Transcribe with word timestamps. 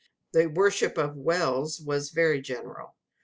The 0.31 0.47
worship 0.47 0.97
of 0.97 1.15
wells 1.15 1.79
was 1.79 2.09
very 2.09 2.41
general. 2.41 2.95